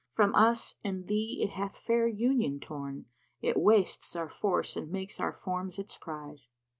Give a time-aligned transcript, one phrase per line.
[0.13, 4.89] From us and thee it hath fair union torn * It wastes our force and
[4.91, 6.47] makes our forms its prize."